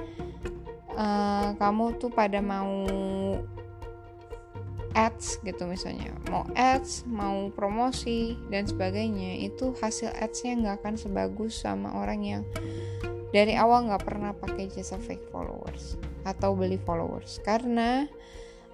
uh, 0.96 1.52
kamu 1.58 2.00
tuh 2.00 2.08
pada 2.08 2.40
mau 2.40 2.86
ads 4.94 5.42
gitu 5.42 5.66
misalnya. 5.66 6.14
Mau 6.30 6.46
ads 6.54 7.02
mau 7.04 7.50
promosi 7.50 8.38
dan 8.48 8.64
sebagainya. 8.64 9.42
Itu 9.42 9.74
hasil 9.76 10.14
adsnya 10.14 10.54
nggak 10.56 10.76
akan 10.80 10.94
sebagus 10.96 11.60
sama 11.60 11.92
orang 11.98 12.20
yang 12.22 12.42
dari 13.34 13.58
awal 13.58 13.90
nggak 13.90 14.06
pernah 14.06 14.30
pakai 14.30 14.70
jasa 14.70 14.94
fake 14.94 15.28
followers 15.34 15.98
atau 16.22 16.54
beli 16.54 16.78
followers. 16.78 17.42
Karena 17.42 18.06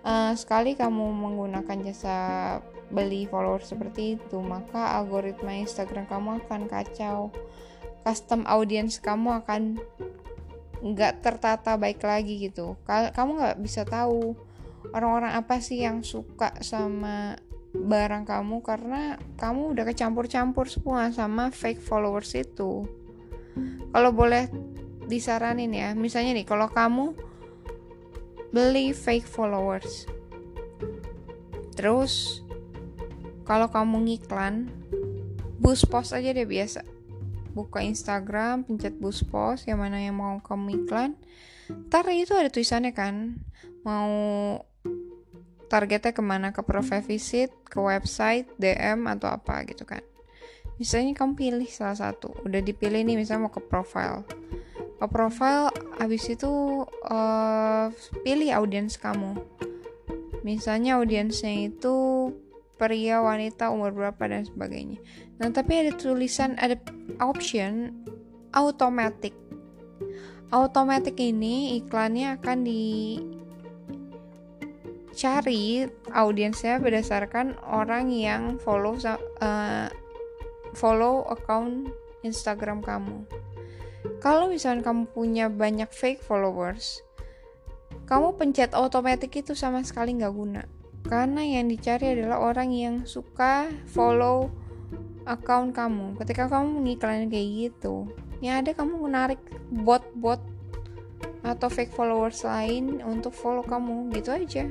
uh, 0.04 0.36
sekali 0.36 0.76
kamu 0.76 1.08
menggunakan 1.08 1.78
jasa 1.88 2.16
beli 2.92 3.24
followers 3.24 3.70
seperti 3.70 4.18
itu 4.18 4.42
maka 4.42 4.98
algoritma 5.00 5.56
Instagram 5.56 6.04
kamu 6.06 6.44
akan 6.44 6.68
kacau. 6.68 7.32
Custom 8.04 8.44
audience 8.48 9.00
kamu 9.00 9.44
akan 9.44 9.80
nggak 10.80 11.24
tertata 11.24 11.76
baik 11.80 12.04
lagi 12.04 12.48
gitu. 12.48 12.76
Kamu 12.88 13.40
nggak 13.40 13.60
bisa 13.60 13.84
tahu 13.88 14.36
orang-orang 14.90 15.36
apa 15.36 15.60
sih 15.60 15.84
yang 15.84 16.02
suka 16.02 16.56
sama 16.64 17.36
barang 17.72 18.24
kamu? 18.26 18.62
Karena 18.64 19.20
kamu 19.38 19.76
udah 19.76 19.84
kecampur-campur 19.86 20.66
semua 20.66 21.12
sama 21.14 21.52
fake 21.54 21.82
followers 21.82 22.34
itu. 22.34 22.88
Kalau 23.90 24.10
boleh 24.14 24.48
disaranin 25.10 25.74
ya 25.74 25.90
misalnya 25.98 26.38
nih 26.38 26.46
kalau 26.46 26.70
kamu 26.70 27.18
beli 28.54 28.94
fake 28.94 29.26
followers 29.26 30.06
terus 31.74 32.46
kalau 33.42 33.66
kamu 33.66 34.06
ngiklan 34.06 34.70
boost 35.58 35.90
post 35.90 36.14
aja 36.14 36.30
deh 36.30 36.46
biasa. 36.46 36.86
Buka 37.50 37.82
Instagram 37.82 38.62
pencet 38.62 38.94
boost 39.02 39.26
post 39.26 39.66
yang 39.66 39.82
mana 39.82 39.98
yang 39.98 40.14
mau 40.14 40.38
kamu 40.38 40.86
iklan 40.86 41.18
ntar 41.90 42.06
itu 42.14 42.34
ada 42.34 42.50
tulisannya 42.50 42.94
kan 42.94 43.42
mau 43.82 44.10
targetnya 45.70 46.10
ke 46.10 46.20
mana? 46.20 46.50
Ke 46.50 46.66
profile 46.66 47.06
visit 47.06 47.54
ke 47.70 47.78
website 47.78 48.50
DM 48.58 49.06
atau 49.06 49.30
apa 49.30 49.62
gitu 49.70 49.86
kan? 49.86 50.02
Misalnya 50.82 51.14
kamu 51.14 51.32
pilih 51.38 51.68
salah 51.70 51.94
satu. 51.94 52.34
Udah 52.42 52.58
dipilih 52.58 53.06
nih 53.06 53.14
misalnya 53.14 53.46
mau 53.46 53.54
ke 53.54 53.62
profile. 53.62 54.26
Ke 54.98 55.06
profile 55.06 55.70
habis 56.02 56.26
itu 56.26 56.82
uh, 57.06 57.86
pilih 58.26 58.50
audiens 58.58 58.98
kamu. 58.98 59.38
Misalnya 60.42 60.98
audiensnya 60.98 61.68
itu 61.68 62.28
pria, 62.80 63.20
wanita, 63.20 63.68
umur 63.68 63.92
berapa 63.92 64.24
dan 64.24 64.48
sebagainya. 64.48 64.96
Nah, 65.36 65.52
tapi 65.52 65.84
ada 65.84 65.92
tulisan 65.92 66.56
ada 66.56 66.80
option 67.20 67.92
automatic. 68.56 69.36
Automatic 70.48 71.20
ini 71.20 71.76
iklannya 71.78 72.40
akan 72.40 72.58
dicari 75.10 75.90
audiensnya 76.14 76.78
berdasarkan 76.78 77.58
orang 77.66 78.14
yang 78.14 78.62
follow 78.62 78.94
uh, 78.94 79.90
follow 80.72 81.26
account 81.26 81.90
Instagram 82.22 82.78
kamu. 82.80 83.26
Kalau 84.22 84.48
misalnya 84.48 84.86
kamu 84.86 85.10
punya 85.10 85.50
banyak 85.50 85.90
fake 85.90 86.22
followers, 86.22 87.02
kamu 88.06 88.38
pencet 88.38 88.72
automatic 88.72 89.34
itu 89.34 89.52
sama 89.52 89.82
sekali 89.82 90.14
nggak 90.16 90.32
guna. 90.32 90.62
Karena 91.04 91.42
yang 91.42 91.66
dicari 91.66 92.14
adalah 92.14 92.38
orang 92.38 92.70
yang 92.70 92.94
suka 93.02 93.66
follow 93.90 94.48
account 95.26 95.74
kamu. 95.74 96.16
Ketika 96.22 96.46
kamu 96.46 96.80
mengiklanin 96.80 97.28
kayak 97.28 97.48
gitu 97.50 98.08
yang 98.40 98.64
ada 98.64 98.72
kamu 98.72 99.04
menarik 99.04 99.40
bot-bot 99.68 100.40
atau 101.44 101.68
fake 101.68 101.92
followers 101.92 102.40
lain 102.44 103.04
untuk 103.04 103.32
follow 103.32 103.64
kamu. 103.64 104.12
Gitu 104.12 104.30
aja 104.32 104.64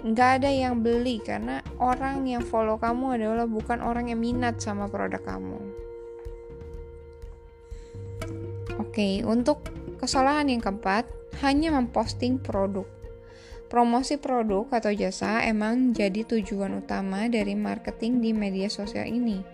nggak 0.00 0.30
ada 0.40 0.50
yang 0.50 0.80
beli 0.80 1.20
karena 1.20 1.60
orang 1.76 2.24
yang 2.24 2.40
follow 2.40 2.80
kamu 2.80 3.20
adalah 3.20 3.44
bukan 3.44 3.84
orang 3.84 4.08
yang 4.08 4.20
minat 4.20 4.56
sama 4.60 4.88
produk 4.88 5.20
kamu 5.20 5.60
oke 8.80 9.08
untuk 9.28 9.64
kesalahan 10.00 10.48
yang 10.48 10.64
keempat 10.64 11.04
hanya 11.44 11.72
memposting 11.76 12.40
produk 12.40 12.88
Promosi 13.70 14.18
produk 14.18 14.66
atau 14.74 14.90
jasa 14.90 15.46
emang 15.46 15.94
jadi 15.94 16.26
tujuan 16.26 16.82
utama 16.82 17.30
dari 17.30 17.54
marketing 17.54 18.18
di 18.18 18.34
media 18.34 18.66
sosial 18.66 19.06
ini. 19.06 19.46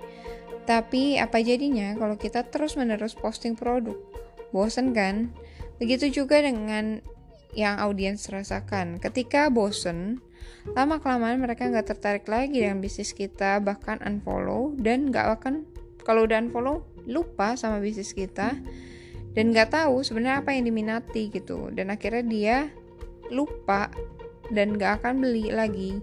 Tapi 0.65 1.21
apa 1.21 1.45
jadinya 1.45 1.93
kalau 2.01 2.17
kita 2.17 2.49
terus-menerus 2.49 3.13
posting 3.13 3.53
produk? 3.53 3.93
Bosen 4.57 4.97
kan? 4.97 5.37
Begitu 5.77 6.09
juga 6.09 6.41
dengan 6.41 7.05
yang 7.57 7.81
audiens 7.81 8.29
rasakan. 8.29 9.01
Ketika 9.01 9.49
bosen, 9.49 10.21
lama-kelamaan 10.77 11.41
mereka 11.41 11.67
nggak 11.67 11.97
tertarik 11.97 12.27
lagi 12.29 12.61
dengan 12.61 12.85
bisnis 12.85 13.17
kita, 13.17 13.59
bahkan 13.65 13.97
unfollow, 14.05 14.77
dan 14.77 15.09
nggak 15.09 15.41
akan, 15.41 15.65
kalau 16.05 16.29
udah 16.29 16.37
unfollow, 16.45 16.85
lupa 17.09 17.57
sama 17.57 17.81
bisnis 17.81 18.13
kita, 18.13 18.53
dan 19.33 19.45
nggak 19.51 19.73
tahu 19.73 20.05
sebenarnya 20.05 20.45
apa 20.45 20.53
yang 20.53 20.69
diminati 20.69 21.33
gitu. 21.33 21.73
Dan 21.73 21.89
akhirnya 21.89 22.25
dia 22.29 22.57
lupa 23.33 23.91
dan 24.51 24.79
gak 24.79 25.03
akan 25.03 25.23
beli 25.23 25.51
lagi 25.51 25.99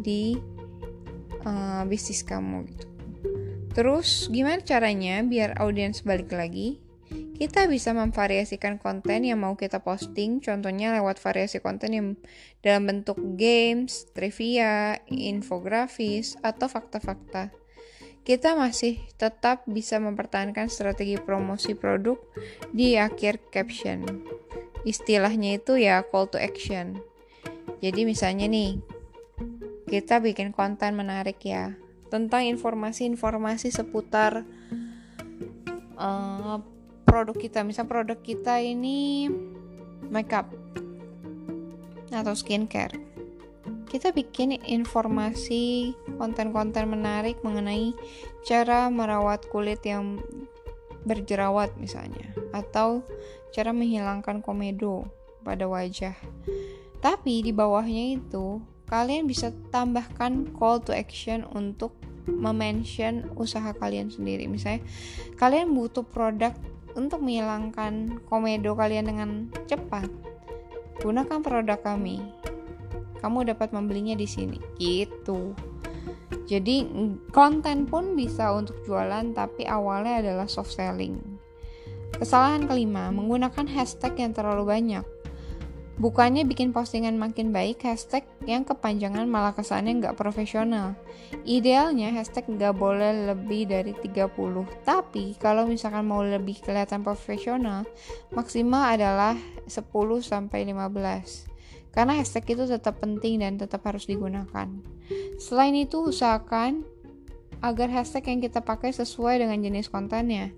di 0.00 0.36
uh, 1.44 1.84
bisnis 1.84 2.24
kamu 2.24 2.64
gitu. 2.72 2.86
Terus 3.72 4.28
gimana 4.28 4.60
caranya 4.60 5.24
biar 5.24 5.56
audiens 5.60 6.04
balik 6.04 6.32
lagi? 6.32 6.80
Kita 7.32 7.64
bisa 7.66 7.96
memvariasikan 7.96 8.76
konten 8.76 9.24
yang 9.24 9.40
mau 9.40 9.56
kita 9.56 9.80
posting, 9.80 10.38
contohnya 10.38 10.94
lewat 10.96 11.18
variasi 11.18 11.58
konten 11.58 11.90
yang 11.90 12.08
dalam 12.60 12.86
bentuk 12.86 13.18
games, 13.34 14.06
trivia, 14.12 15.00
infografis, 15.08 16.36
atau 16.44 16.68
fakta-fakta. 16.68 17.50
Kita 18.22 18.54
masih 18.54 19.02
tetap 19.18 19.66
bisa 19.66 19.98
mempertahankan 19.98 20.70
strategi 20.70 21.18
promosi 21.18 21.74
produk 21.74 22.20
di 22.70 22.94
akhir 22.94 23.50
caption. 23.50 24.06
Istilahnya 24.86 25.58
itu 25.58 25.74
ya 25.74 26.06
call 26.06 26.30
to 26.30 26.38
action. 26.38 27.02
Jadi 27.82 28.06
misalnya 28.06 28.46
nih, 28.46 28.78
kita 29.90 30.22
bikin 30.22 30.54
konten 30.54 30.94
menarik 30.94 31.42
ya 31.42 31.74
tentang 32.12 32.46
informasi-informasi 32.46 33.74
seputar 33.74 34.46
uh, 35.98 36.62
produk 37.12 37.36
kita. 37.36 37.60
Misal 37.60 37.84
produk 37.84 38.16
kita 38.16 38.56
ini 38.64 39.28
makeup 40.08 40.48
atau 42.08 42.32
skincare. 42.32 42.96
Kita 43.84 44.16
bikin 44.16 44.56
informasi 44.64 45.92
konten-konten 46.16 46.88
menarik 46.88 47.36
mengenai 47.44 47.92
cara 48.48 48.88
merawat 48.88 49.44
kulit 49.52 49.84
yang 49.84 50.24
berjerawat 51.04 51.76
misalnya 51.76 52.32
atau 52.56 53.04
cara 53.52 53.76
menghilangkan 53.76 54.40
komedo 54.40 55.04
pada 55.44 55.68
wajah 55.68 56.14
tapi 57.02 57.42
di 57.42 57.50
bawahnya 57.50 58.22
itu 58.22 58.62
kalian 58.86 59.26
bisa 59.26 59.50
tambahkan 59.74 60.54
call 60.54 60.78
to 60.78 60.94
action 60.94 61.42
untuk 61.50 61.90
memention 62.30 63.26
usaha 63.34 63.74
kalian 63.74 64.06
sendiri. 64.06 64.46
Misalnya 64.46 64.86
kalian 65.34 65.74
butuh 65.74 66.06
produk 66.06 66.54
untuk 66.94 67.24
menghilangkan 67.24 68.22
komedo 68.28 68.76
kalian 68.76 69.08
dengan 69.08 69.30
cepat. 69.68 70.08
Gunakan 71.00 71.40
produk 71.42 71.80
kami. 71.80 72.20
Kamu 73.22 73.46
dapat 73.46 73.70
membelinya 73.70 74.18
di 74.18 74.26
sini. 74.26 74.58
Gitu. 74.76 75.54
Jadi 76.46 76.84
konten 77.30 77.86
pun 77.86 78.18
bisa 78.18 78.50
untuk 78.52 78.76
jualan 78.84 79.32
tapi 79.32 79.64
awalnya 79.64 80.20
adalah 80.20 80.46
soft 80.50 80.74
selling. 80.74 81.16
Kesalahan 82.12 82.68
kelima, 82.68 83.08
menggunakan 83.08 83.66
hashtag 83.66 84.20
yang 84.20 84.36
terlalu 84.36 84.68
banyak. 84.68 85.06
Bukannya 86.00 86.48
bikin 86.48 86.72
postingan 86.72 87.20
makin 87.20 87.52
baik, 87.52 87.84
hashtag 87.84 88.24
yang 88.48 88.64
kepanjangan 88.64 89.28
malah 89.28 89.52
kesannya 89.52 90.00
nggak 90.00 90.16
profesional. 90.16 90.96
Idealnya 91.44 92.08
hashtag 92.16 92.48
nggak 92.48 92.74
boleh 92.80 93.28
lebih 93.28 93.68
dari 93.68 93.92
30, 93.92 94.32
tapi 94.88 95.36
kalau 95.36 95.68
misalkan 95.68 96.08
mau 96.08 96.24
lebih 96.24 96.64
kelihatan 96.64 97.04
profesional, 97.04 97.84
maksimal 98.32 98.88
adalah 98.88 99.36
10-15. 99.68 101.52
Karena 101.92 102.16
hashtag 102.16 102.56
itu 102.56 102.64
tetap 102.64 102.96
penting 103.04 103.44
dan 103.44 103.60
tetap 103.60 103.84
harus 103.84 104.08
digunakan. 104.08 104.68
Selain 105.36 105.76
itu, 105.76 106.08
usahakan 106.08 106.88
agar 107.60 107.92
hashtag 107.92 108.32
yang 108.32 108.40
kita 108.40 108.64
pakai 108.64 108.96
sesuai 108.96 109.44
dengan 109.44 109.60
jenis 109.60 109.92
kontennya. 109.92 110.56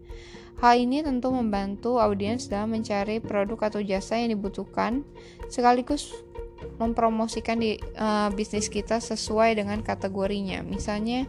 Hal 0.62 0.80
ini 0.80 1.02
tentu 1.02 1.34
membantu 1.34 1.98
audiens 1.98 2.46
dalam 2.46 2.74
mencari 2.74 3.18
produk 3.18 3.68
atau 3.68 3.80
jasa 3.82 4.18
yang 4.22 4.38
dibutuhkan, 4.38 5.02
sekaligus 5.50 6.14
mempromosikan 6.78 7.60
di 7.60 7.76
uh, 7.98 8.30
bisnis 8.32 8.70
kita 8.70 9.02
sesuai 9.02 9.58
dengan 9.58 9.82
kategorinya. 9.82 10.62
Misalnya, 10.64 11.26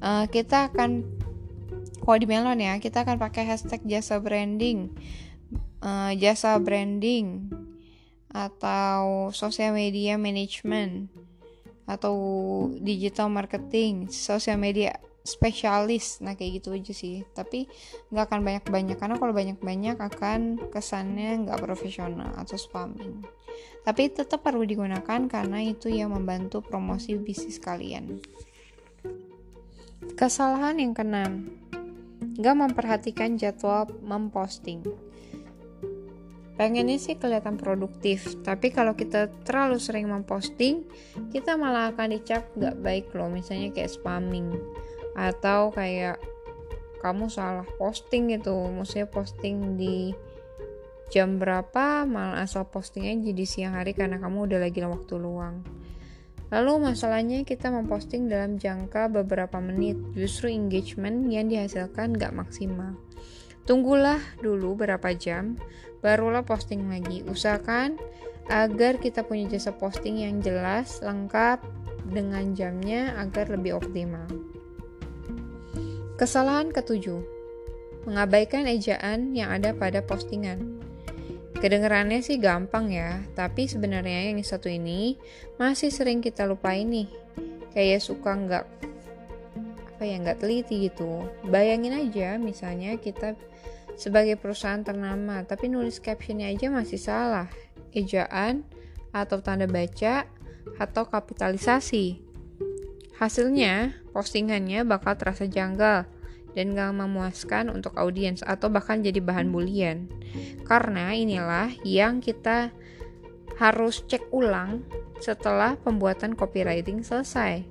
uh, 0.00 0.24
kita 0.30 0.72
akan 0.72 1.04
kalau 2.02 2.18
di 2.18 2.26
Melon 2.26 2.58
ya, 2.58 2.74
kita 2.82 3.06
akan 3.06 3.14
pakai 3.14 3.46
hashtag 3.46 3.78
jasa 3.86 4.18
branding, 4.18 4.90
uh, 5.86 6.10
jasa 6.18 6.58
branding, 6.58 7.46
atau 8.26 9.30
sosial 9.30 9.70
media 9.70 10.18
management, 10.18 11.06
atau 11.86 12.14
digital 12.82 13.30
marketing, 13.30 14.10
sosial 14.10 14.58
media 14.58 14.98
spesialis. 15.22 16.18
Nah 16.20 16.34
kayak 16.34 16.62
gitu 16.62 16.74
aja 16.74 16.92
sih. 16.94 17.22
Tapi 17.34 17.66
nggak 18.10 18.24
akan 18.30 18.40
banyak-banyak. 18.42 18.96
Karena 18.98 19.16
kalau 19.18 19.34
banyak-banyak 19.34 19.96
akan 19.98 20.70
kesannya 20.70 21.46
nggak 21.46 21.62
profesional 21.62 22.34
atau 22.36 22.58
spamming. 22.58 23.22
Tapi 23.82 24.14
tetap 24.14 24.46
perlu 24.46 24.62
digunakan 24.62 25.26
karena 25.26 25.58
itu 25.62 25.90
yang 25.90 26.14
membantu 26.14 26.62
promosi 26.62 27.18
bisnis 27.18 27.58
kalian. 27.58 28.22
Kesalahan 30.14 30.78
yang 30.78 30.92
keenam 30.94 31.50
nggak 32.38 32.56
memperhatikan 32.58 33.34
jadwal 33.38 33.86
memposting. 34.02 34.82
Pengennya 36.52 37.00
sih 37.00 37.18
kelihatan 37.18 37.58
produktif. 37.58 38.38
Tapi 38.44 38.70
kalau 38.70 38.94
kita 38.94 39.26
terlalu 39.42 39.82
sering 39.82 40.06
memposting 40.06 40.86
kita 41.34 41.58
malah 41.58 41.90
akan 41.90 42.14
dicap 42.14 42.46
nggak 42.54 42.78
baik 42.78 43.06
loh. 43.18 43.32
Misalnya 43.32 43.74
kayak 43.74 43.90
spamming 43.90 44.52
atau 45.12 45.72
kayak 45.72 46.20
kamu 47.02 47.26
salah 47.28 47.66
posting 47.76 48.30
gitu. 48.30 48.54
Maksudnya 48.70 49.10
posting 49.10 49.74
di 49.74 50.14
jam 51.12 51.36
berapa 51.36 52.08
malah 52.08 52.40
asal 52.40 52.64
postingnya 52.64 53.20
jadi 53.20 53.44
siang 53.44 53.74
hari 53.76 53.92
karena 53.92 54.16
kamu 54.16 54.48
udah 54.48 54.58
lagi 54.62 54.80
waktu 54.80 55.14
luang. 55.20 55.60
Lalu 56.52 56.92
masalahnya 56.92 57.48
kita 57.48 57.72
memposting 57.72 58.28
dalam 58.28 58.56
jangka 58.60 59.08
beberapa 59.08 59.56
menit. 59.60 59.96
Justru 60.12 60.52
engagement 60.52 61.28
yang 61.32 61.48
dihasilkan 61.48 62.16
gak 62.16 62.36
maksimal. 62.36 62.96
Tunggulah 63.64 64.20
dulu 64.40 64.76
berapa 64.76 65.16
jam 65.16 65.56
barulah 66.04 66.44
posting 66.44 66.92
lagi. 66.92 67.24
Usahakan 67.24 67.96
agar 68.52 69.00
kita 69.00 69.24
punya 69.24 69.48
jasa 69.48 69.72
posting 69.72 70.28
yang 70.28 70.44
jelas 70.44 71.00
lengkap 71.00 71.62
dengan 72.12 72.52
jamnya 72.52 73.16
agar 73.16 73.48
lebih 73.48 73.80
optimal 73.80 74.28
Kesalahan 76.22 76.70
ketujuh, 76.70 77.18
mengabaikan 78.06 78.62
ejaan 78.70 79.34
yang 79.34 79.50
ada 79.50 79.74
pada 79.74 80.06
postingan. 80.06 80.78
Kedengarannya 81.58 82.22
sih 82.22 82.38
gampang 82.38 82.94
ya, 82.94 83.26
tapi 83.34 83.66
sebenarnya 83.66 84.30
yang 84.30 84.38
satu 84.38 84.70
ini 84.70 85.18
masih 85.58 85.90
sering 85.90 86.22
kita 86.22 86.46
lupain 86.46 86.86
nih. 86.86 87.10
Kayak 87.74 88.06
suka 88.06 88.38
nggak 88.38 88.64
apa 89.82 90.02
ya 90.06 90.22
nggak 90.22 90.38
teliti 90.38 90.86
gitu. 90.86 91.26
Bayangin 91.50 91.98
aja 91.98 92.38
misalnya 92.38 92.94
kita 93.02 93.34
sebagai 93.98 94.38
perusahaan 94.38 94.86
ternama, 94.86 95.42
tapi 95.42 95.66
nulis 95.66 95.98
captionnya 95.98 96.54
aja 96.54 96.70
masih 96.70 97.02
salah. 97.02 97.50
Ejaan 97.98 98.62
atau 99.10 99.42
tanda 99.42 99.66
baca 99.66 100.30
atau 100.78 101.02
kapitalisasi. 101.02 102.22
Hasilnya, 103.18 104.06
postingannya 104.14 104.86
bakal 104.86 105.18
terasa 105.18 105.50
janggal 105.50 106.11
dan 106.52 106.76
gak 106.76 106.92
memuaskan 106.92 107.72
untuk 107.72 107.96
audiens 107.96 108.44
atau 108.44 108.68
bahkan 108.68 109.00
jadi 109.00 109.20
bahan 109.20 109.48
bulian. 109.48 110.08
Karena 110.64 111.12
inilah 111.12 111.72
yang 111.84 112.20
kita 112.20 112.72
harus 113.60 114.04
cek 114.08 114.32
ulang 114.32 114.84
setelah 115.20 115.76
pembuatan 115.78 116.34
copywriting 116.34 117.04
selesai 117.04 117.62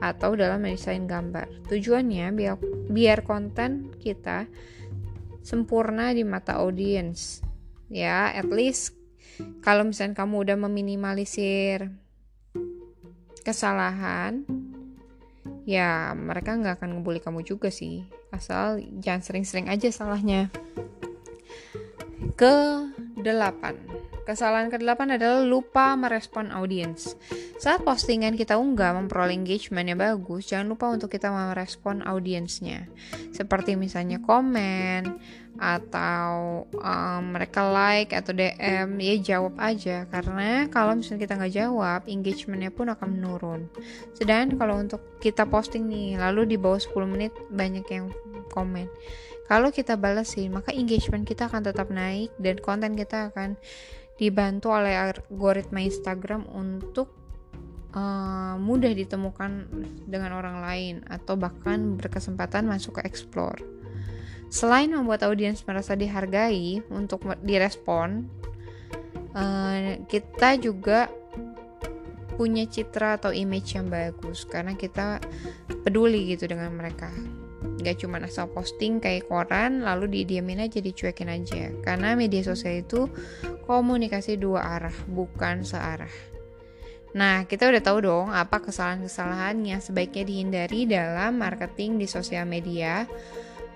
atau 0.00 0.32
dalam 0.32 0.64
mendesain 0.64 1.04
gambar. 1.04 1.68
Tujuannya 1.68 2.26
biar 2.32 2.56
biar 2.88 3.20
konten 3.24 3.92
kita 4.00 4.48
sempurna 5.44 6.12
di 6.16 6.24
mata 6.24 6.60
audiens. 6.60 7.44
Ya, 7.90 8.30
at 8.32 8.48
least 8.48 8.96
kalau 9.60 9.88
misalnya 9.88 10.22
kamu 10.22 10.48
udah 10.48 10.56
meminimalisir 10.68 11.90
kesalahan, 13.42 14.44
ya 15.70 16.10
mereka 16.18 16.58
nggak 16.58 16.82
akan 16.82 16.98
ngebully 16.98 17.22
kamu 17.22 17.46
juga 17.46 17.70
sih. 17.70 18.02
Asal 18.34 18.82
jangan 18.98 19.22
sering-sering 19.22 19.70
aja 19.70 19.86
salahnya. 19.94 20.50
Ke 22.34 22.90
delapan 23.20 23.78
Kesalahan 24.30 24.70
ke-8 24.70 25.18
adalah 25.18 25.42
lupa 25.42 25.98
merespon 25.98 26.54
audiens. 26.54 27.18
Saat 27.58 27.82
postingan 27.82 28.38
kita 28.38 28.62
unggah 28.62 28.94
memperoleh 28.94 29.34
engagement 29.34 29.90
bagus, 29.98 30.46
jangan 30.46 30.70
lupa 30.70 30.86
untuk 30.86 31.10
kita 31.10 31.34
merespon 31.34 32.06
audiensnya. 32.06 32.86
Seperti 33.34 33.74
misalnya 33.74 34.22
komen, 34.22 35.18
atau 35.58 36.62
um, 36.78 37.22
mereka 37.34 37.66
like 37.66 38.14
atau 38.14 38.30
DM, 38.30 39.00
ya 39.02 39.14
jawab 39.18 39.58
aja. 39.58 40.06
Karena 40.06 40.70
kalau 40.70 40.94
misalnya 40.94 41.26
kita 41.26 41.34
nggak 41.36 41.54
jawab, 41.54 42.00
engagementnya 42.06 42.70
pun 42.70 42.92
akan 42.92 43.08
menurun. 43.18 43.60
Sedangkan 44.14 44.56
kalau 44.60 44.78
untuk 44.78 45.02
kita 45.18 45.48
posting 45.48 45.90
nih, 45.90 46.20
lalu 46.20 46.54
di 46.54 46.56
bawah 46.56 46.78
10 46.78 46.94
menit 47.08 47.32
banyak 47.50 47.86
yang 47.90 48.06
komen. 48.52 48.86
Kalau 49.50 49.74
kita 49.74 49.98
balasin, 49.98 50.54
maka 50.54 50.70
engagement 50.70 51.26
kita 51.26 51.50
akan 51.50 51.66
tetap 51.66 51.90
naik 51.90 52.30
dan 52.38 52.54
konten 52.62 52.94
kita 52.94 53.34
akan 53.34 53.58
dibantu 54.14 54.70
oleh 54.70 54.94
algoritma 54.94 55.82
Instagram 55.82 56.46
untuk 56.52 57.10
uh, 57.96 58.54
mudah 58.60 58.92
ditemukan 58.92 59.66
dengan 60.06 60.36
orang 60.38 60.62
lain 60.62 60.94
atau 61.08 61.34
bahkan 61.34 61.98
berkesempatan 61.98 62.68
masuk 62.68 63.00
ke 63.00 63.08
explore. 63.08 63.79
Selain 64.50 64.90
membuat 64.90 65.22
audiens 65.22 65.62
merasa 65.62 65.94
dihargai 65.94 66.82
untuk 66.90 67.22
direspon, 67.46 68.26
uh, 69.30 69.94
kita 70.10 70.58
juga 70.58 71.06
punya 72.34 72.66
citra 72.66 73.22
atau 73.22 73.30
image 73.30 73.78
yang 73.78 73.86
bagus. 73.86 74.42
Karena 74.42 74.74
kita 74.74 75.22
peduli 75.86 76.34
gitu 76.34 76.50
dengan 76.50 76.74
mereka. 76.74 77.14
Gak 77.80 78.02
cuma 78.02 78.20
asal 78.20 78.50
posting 78.50 79.00
kayak 79.00 79.30
koran 79.30 79.86
lalu 79.86 80.20
didiamin 80.20 80.66
aja 80.66 80.82
dicuekin 80.82 81.30
aja. 81.30 81.70
Karena 81.86 82.18
media 82.18 82.42
sosial 82.42 82.82
itu 82.82 83.06
komunikasi 83.70 84.34
dua 84.34 84.66
arah 84.66 84.96
bukan 85.06 85.62
searah. 85.62 86.10
Nah 87.14 87.46
kita 87.46 87.70
udah 87.70 87.82
tahu 87.82 87.98
dong 88.02 88.28
apa 88.30 88.62
kesalahan-kesalahan 88.62 89.62
yang 89.62 89.78
sebaiknya 89.82 90.24
dihindari 90.26 90.86
dalam 90.86 91.38
marketing 91.38 91.98
di 91.98 92.06
sosial 92.06 92.46
media 92.46 93.06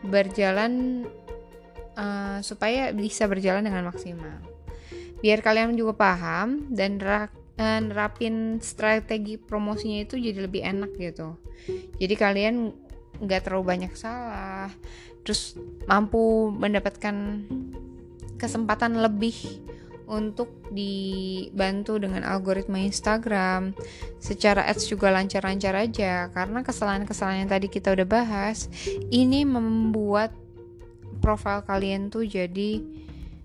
berjalan 0.04 1.04
uh, 1.96 2.38
supaya 2.44 2.92
bisa 2.92 3.24
berjalan 3.24 3.64
dengan 3.64 3.88
maksimal. 3.88 4.38
Biar 5.24 5.40
kalian 5.40 5.72
juga 5.72 5.96
paham 5.96 6.68
dan 6.68 7.00
eh, 7.00 7.80
nerapin 7.80 8.60
strategi 8.60 9.40
promosinya 9.40 10.04
itu 10.04 10.20
jadi 10.20 10.44
lebih 10.44 10.60
enak 10.60 10.92
gitu. 11.00 11.40
Jadi 11.96 12.12
kalian 12.12 12.76
nggak 13.24 13.48
terlalu 13.48 13.64
banyak 13.64 13.92
salah 13.96 14.68
terus 15.24 15.56
mampu 15.88 16.52
mendapatkan 16.52 17.46
kesempatan 18.36 19.00
lebih 19.00 19.64
untuk 20.04 20.52
dibantu 20.72 21.96
dengan 21.96 22.24
algoritma 22.24 22.80
Instagram. 22.80 23.72
Secara 24.20 24.68
ads 24.68 24.88
juga 24.88 25.12
lancar-lancar 25.12 25.74
aja 25.76 26.28
karena 26.32 26.60
kesalahan-kesalahan 26.60 27.44
yang 27.46 27.52
tadi 27.52 27.66
kita 27.72 27.92
udah 27.92 28.06
bahas 28.08 28.68
ini 29.12 29.48
membuat 29.48 30.32
profil 31.24 31.64
kalian 31.64 32.12
tuh 32.12 32.28
jadi 32.28 32.84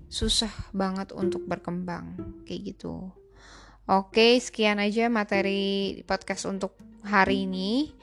susah 0.09 0.51
banget 0.75 1.15
untuk 1.15 1.45
berkembang 1.45 2.17
kayak 2.43 2.75
gitu. 2.75 3.13
Oke 3.89 4.37
sekian 4.37 4.77
aja 4.77 5.07
materi 5.07 6.01
podcast 6.03 6.45
untuk 6.45 6.75
hari 7.05 7.47
ini. 7.47 7.93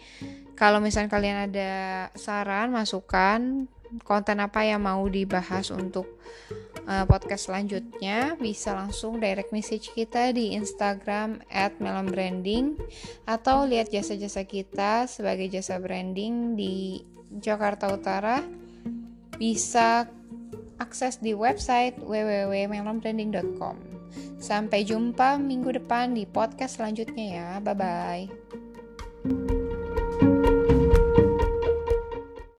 Kalau 0.56 0.80
misalnya 0.80 1.12
kalian 1.12 1.38
ada 1.52 1.72
saran, 2.16 2.72
masukan, 2.72 3.68
konten 4.02 4.42
apa 4.42 4.66
yang 4.66 4.84
mau 4.84 5.04
dibahas 5.06 5.70
untuk 5.70 6.20
uh, 6.84 7.04
podcast 7.04 7.48
selanjutnya, 7.48 8.36
bisa 8.36 8.74
langsung 8.74 9.18
direct 9.22 9.50
message 9.54 9.92
kita 9.92 10.32
di 10.32 10.52
Instagram 10.56 11.40
@melonbranding 11.80 12.76
atau 13.24 13.64
lihat 13.64 13.88
jasa-jasa 13.90 14.44
kita 14.44 15.06
sebagai 15.08 15.48
jasa 15.48 15.80
branding 15.80 16.58
di 16.58 17.00
Jakarta 17.40 17.90
Utara. 17.92 18.40
Bisa 19.36 20.08
akses 20.80 21.20
di 21.20 21.36
website 21.36 22.00
www.melonbranding.com. 22.00 23.76
Sampai 24.40 24.84
jumpa 24.84 25.36
minggu 25.36 25.76
depan 25.76 26.16
di 26.16 26.24
podcast 26.24 26.80
selanjutnya 26.80 27.26
ya. 27.36 27.48
Bye 27.60 27.76
bye. 27.76 29.55